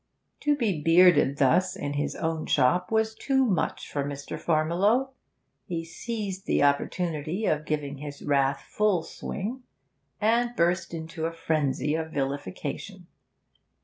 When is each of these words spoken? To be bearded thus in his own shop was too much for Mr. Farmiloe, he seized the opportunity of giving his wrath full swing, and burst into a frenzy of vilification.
To 0.39 0.55
be 0.55 0.81
bearded 0.81 1.37
thus 1.37 1.75
in 1.75 1.93
his 1.93 2.15
own 2.15 2.47
shop 2.47 2.91
was 2.91 3.13
too 3.13 3.45
much 3.45 3.87
for 3.91 4.03
Mr. 4.03 4.35
Farmiloe, 4.41 5.11
he 5.67 5.85
seized 5.85 6.47
the 6.47 6.63
opportunity 6.63 7.45
of 7.45 7.65
giving 7.65 7.97
his 7.99 8.23
wrath 8.23 8.65
full 8.67 9.03
swing, 9.03 9.61
and 10.19 10.55
burst 10.55 10.95
into 10.95 11.27
a 11.27 11.31
frenzy 11.31 11.93
of 11.93 12.09
vilification. 12.13 13.05